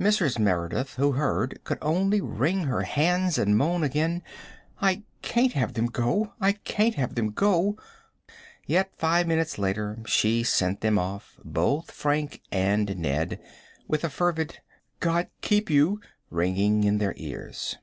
Mrs. 0.00 0.38
Merideth, 0.38 0.94
who 0.94 1.12
heard, 1.12 1.62
could 1.64 1.76
only 1.82 2.22
wring 2.22 2.64
her 2.64 2.80
hands 2.84 3.36
and 3.36 3.58
moan 3.58 3.82
again: 3.82 4.22
"I 4.80 5.02
can't 5.20 5.52
have 5.52 5.74
them 5.74 5.84
go 5.88 6.32
I 6.40 6.52
can't 6.52 6.94
have 6.94 7.14
them 7.14 7.28
go!" 7.32 7.76
Yet 8.66 8.96
five 8.96 9.26
minutes 9.26 9.58
later 9.58 9.98
she 10.06 10.44
sent 10.44 10.80
them 10.80 10.98
off, 10.98 11.38
both 11.44 11.90
Frank 11.90 12.40
and 12.50 12.96
Ned, 12.96 13.38
with 13.86 14.02
a 14.02 14.08
fervid 14.08 14.60
"God 14.98 15.28
keep 15.42 15.68
you" 15.68 16.00
ringing 16.30 16.84
in 16.84 16.96
their 16.96 17.12
ears. 17.18 17.76